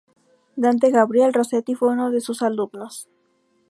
Dante 0.55 0.89
Gabriel 0.89 1.31
Rossetti 1.31 1.75
fue 1.75 1.89
uno 1.89 2.09
de 2.09 2.21
sus 2.21 2.41
alumnos. 2.41 3.07